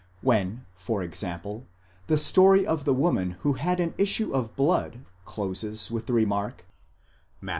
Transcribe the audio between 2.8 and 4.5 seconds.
the woman who had an issue